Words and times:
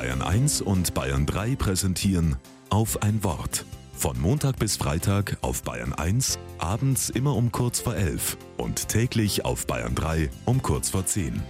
Bayern 0.00 0.22
1 0.22 0.62
und 0.62 0.94
Bayern 0.94 1.26
3 1.26 1.56
präsentieren 1.56 2.36
auf 2.70 3.02
ein 3.02 3.22
Wort. 3.22 3.66
Von 3.92 4.18
Montag 4.18 4.58
bis 4.58 4.78
Freitag 4.78 5.36
auf 5.42 5.62
Bayern 5.62 5.92
1, 5.92 6.38
abends 6.56 7.10
immer 7.10 7.36
um 7.36 7.52
kurz 7.52 7.80
vor 7.80 7.94
11 7.94 8.38
und 8.56 8.88
täglich 8.88 9.44
auf 9.44 9.66
Bayern 9.66 9.94
3 9.94 10.30
um 10.46 10.62
kurz 10.62 10.88
vor 10.88 11.04
10. 11.04 11.42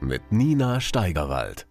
Mit 0.00 0.30
Nina 0.30 0.82
Steigerwald. 0.82 1.66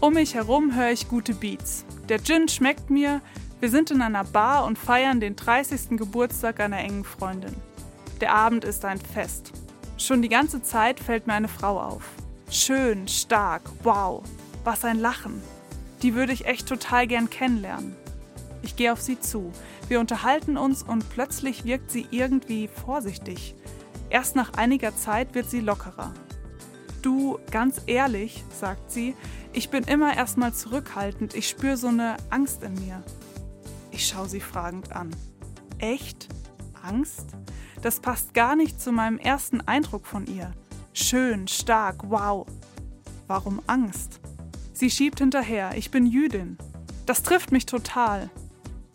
Um 0.00 0.14
mich 0.14 0.32
herum 0.32 0.74
höre 0.74 0.92
ich 0.92 1.08
gute 1.08 1.34
Beats. 1.34 1.84
Der 2.08 2.24
Gin 2.24 2.48
schmeckt 2.48 2.88
mir. 2.88 3.20
Wir 3.60 3.68
sind 3.68 3.90
in 3.90 4.00
einer 4.00 4.24
Bar 4.24 4.64
und 4.64 4.78
feiern 4.78 5.20
den 5.20 5.36
30. 5.36 5.98
Geburtstag 5.98 6.58
einer 6.60 6.78
engen 6.78 7.04
Freundin. 7.04 7.54
Der 8.22 8.34
Abend 8.34 8.64
ist 8.64 8.86
ein 8.86 8.98
Fest. 8.98 9.52
Schon 10.00 10.22
die 10.22 10.30
ganze 10.30 10.62
Zeit 10.62 10.98
fällt 10.98 11.26
mir 11.26 11.34
eine 11.34 11.46
Frau 11.46 11.78
auf. 11.78 12.02
Schön, 12.50 13.06
stark, 13.06 13.60
wow, 13.82 14.22
was 14.64 14.82
ein 14.86 14.98
Lachen. 14.98 15.42
Die 16.00 16.14
würde 16.14 16.32
ich 16.32 16.46
echt 16.46 16.66
total 16.66 17.06
gern 17.06 17.28
kennenlernen. 17.28 17.94
Ich 18.62 18.76
gehe 18.76 18.94
auf 18.94 19.02
sie 19.02 19.20
zu. 19.20 19.52
Wir 19.88 20.00
unterhalten 20.00 20.56
uns 20.56 20.82
und 20.82 21.06
plötzlich 21.10 21.64
wirkt 21.66 21.90
sie 21.90 22.06
irgendwie 22.10 22.66
vorsichtig. 22.66 23.54
Erst 24.08 24.36
nach 24.36 24.54
einiger 24.54 24.96
Zeit 24.96 25.34
wird 25.34 25.50
sie 25.50 25.60
lockerer. 25.60 26.14
Du, 27.02 27.38
ganz 27.50 27.82
ehrlich, 27.84 28.42
sagt 28.58 28.90
sie, 28.90 29.14
ich 29.52 29.68
bin 29.68 29.84
immer 29.84 30.16
erstmal 30.16 30.54
zurückhaltend, 30.54 31.34
ich 31.34 31.46
spüre 31.46 31.76
so 31.76 31.88
eine 31.88 32.16
Angst 32.30 32.62
in 32.62 32.72
mir. 32.74 33.02
Ich 33.90 34.06
schaue 34.06 34.30
sie 34.30 34.40
fragend 34.40 34.96
an. 34.96 35.10
Echt? 35.78 36.28
Angst? 36.82 37.26
Das 37.82 38.00
passt 38.00 38.34
gar 38.34 38.56
nicht 38.56 38.80
zu 38.80 38.92
meinem 38.92 39.18
ersten 39.18 39.62
Eindruck 39.62 40.06
von 40.06 40.26
ihr. 40.26 40.52
Schön, 40.92 41.48
stark, 41.48 42.10
wow. 42.10 42.46
Warum 43.26 43.62
Angst? 43.66 44.20
Sie 44.72 44.90
schiebt 44.90 45.20
hinterher, 45.20 45.72
ich 45.76 45.90
bin 45.90 46.04
Jüdin. 46.04 46.58
Das 47.06 47.22
trifft 47.22 47.52
mich 47.52 47.66
total. 47.66 48.28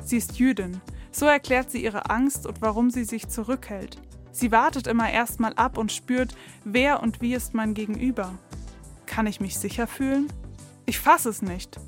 Sie 0.03 0.17
ist 0.17 0.37
Jüdin. 0.37 0.81
So 1.11 1.25
erklärt 1.25 1.71
sie 1.71 1.83
ihre 1.83 2.09
Angst 2.09 2.45
und 2.45 2.61
warum 2.61 2.91
sie 2.91 3.05
sich 3.05 3.27
zurückhält. 3.27 3.97
Sie 4.31 4.51
wartet 4.51 4.85
immer 4.85 5.09
erstmal 5.09 5.53
ab 5.53 5.77
und 5.77 5.91
spürt, 5.91 6.35
wer 6.63 7.01
und 7.01 7.21
wie 7.21 7.33
ist 7.33 7.53
mein 7.53 7.73
Gegenüber. 7.73 8.37
Kann 9.05 9.25
ich 9.25 9.39
mich 9.39 9.57
sicher 9.57 9.87
fühlen? 9.87 10.27
Ich 10.85 10.99
fasse 10.99 11.29
es 11.29 11.41
nicht. 11.41 11.79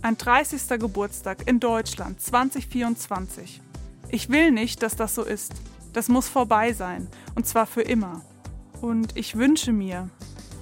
Ein 0.00 0.16
30. 0.16 0.80
Geburtstag 0.80 1.46
in 1.46 1.60
Deutschland 1.60 2.20
2024. 2.20 3.60
Ich 4.08 4.30
will 4.30 4.50
nicht, 4.50 4.82
dass 4.82 4.96
das 4.96 5.14
so 5.14 5.22
ist. 5.22 5.52
Das 5.92 6.08
muss 6.08 6.28
vorbei 6.28 6.72
sein, 6.72 7.08
und 7.34 7.46
zwar 7.46 7.66
für 7.66 7.82
immer. 7.82 8.22
Und 8.80 9.16
ich 9.16 9.36
wünsche 9.36 9.72
mir, 9.72 10.08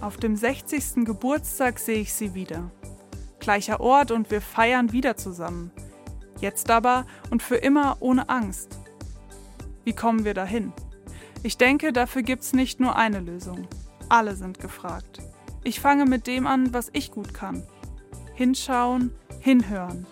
auf 0.01 0.17
dem 0.17 0.35
60. 0.37 1.05
Geburtstag 1.05 1.79
sehe 1.79 2.01
ich 2.01 2.13
sie 2.13 2.35
wieder. 2.35 2.71
Gleicher 3.39 3.81
Ort 3.81 4.11
und 4.11 4.31
wir 4.31 4.41
feiern 4.41 4.93
wieder 4.93 5.17
zusammen. 5.17 5.71
Jetzt 6.41 6.71
aber 6.71 7.07
und 7.31 7.43
für 7.43 7.57
immer 7.57 7.99
ohne 8.01 8.29
Angst. 8.29 8.79
Wie 9.85 9.93
kommen 9.93 10.25
wir 10.25 10.35
dahin? 10.35 10.73
Ich 11.43 11.57
denke, 11.57 11.93
dafür 11.93 12.23
gibt 12.23 12.43
es 12.43 12.53
nicht 12.53 12.81
nur 12.81 12.97
eine 12.97 13.21
Lösung. 13.21 13.67
Alle 14.09 14.37
sind 14.37 14.59
gefragt. 14.59 15.21
Ich 15.65 15.81
fange 15.81 16.07
mit 16.07 16.27
dem 16.27 16.47
an, 16.47 16.73
was 16.73 16.91
ich 16.93 17.11
gut 17.11 17.35
kann. 17.35 17.63
Hinschauen, 18.35 19.13
hinhören. 19.41 20.07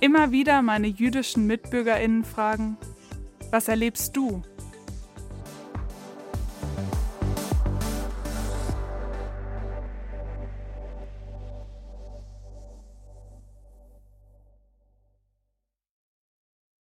Immer 0.00 0.32
wieder 0.32 0.62
meine 0.62 0.86
jüdischen 0.86 1.46
Mitbürgerinnen 1.46 2.24
fragen, 2.24 2.76
was 3.50 3.68
erlebst 3.68 4.16
du? 4.16 4.42